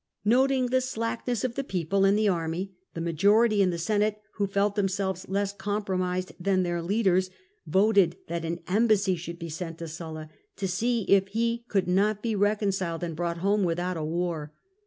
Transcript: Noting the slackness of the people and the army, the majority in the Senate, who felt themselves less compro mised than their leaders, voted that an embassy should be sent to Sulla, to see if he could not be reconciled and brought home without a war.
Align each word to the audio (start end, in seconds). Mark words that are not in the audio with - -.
Noting 0.25 0.65
the 0.69 0.81
slackness 0.81 1.43
of 1.43 1.53
the 1.53 1.63
people 1.63 2.05
and 2.05 2.17
the 2.17 2.27
army, 2.27 2.73
the 2.95 3.01
majority 3.01 3.61
in 3.61 3.69
the 3.69 3.77
Senate, 3.77 4.19
who 4.37 4.47
felt 4.47 4.73
themselves 4.73 5.29
less 5.29 5.53
compro 5.53 5.95
mised 5.95 6.31
than 6.39 6.63
their 6.63 6.81
leaders, 6.81 7.29
voted 7.67 8.17
that 8.27 8.43
an 8.43 8.61
embassy 8.67 9.15
should 9.15 9.37
be 9.37 9.47
sent 9.49 9.77
to 9.77 9.87
Sulla, 9.87 10.31
to 10.55 10.67
see 10.67 11.03
if 11.03 11.27
he 11.27 11.65
could 11.69 11.87
not 11.87 12.23
be 12.23 12.35
reconciled 12.35 13.03
and 13.03 13.15
brought 13.15 13.37
home 13.37 13.61
without 13.63 13.95
a 13.95 14.03
war. 14.03 14.51